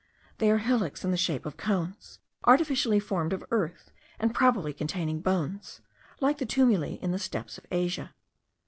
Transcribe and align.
They 0.39 0.49
are 0.49 0.57
hillocks 0.57 1.05
in 1.05 1.11
the 1.11 1.15
shape 1.15 1.45
of 1.45 1.57
cones, 1.57 2.17
artificially 2.45 2.99
formed 2.99 3.33
of 3.33 3.45
earth, 3.51 3.91
and 4.17 4.33
probably 4.33 4.73
contain 4.73 5.19
bones, 5.19 5.79
like 6.19 6.39
the 6.39 6.45
tumuli 6.47 6.97
in 7.03 7.11
the 7.11 7.19
steppes 7.19 7.59
of 7.59 7.67
Asia. 7.69 8.15